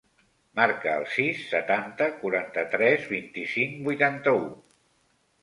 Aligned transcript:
Marca 0.59 0.95
el 1.01 1.03
sis, 1.15 1.43
setanta, 1.51 2.07
quaranta-tres, 2.23 3.07
vint-i-cinc, 3.13 3.79
vuitanta-u. 3.91 4.43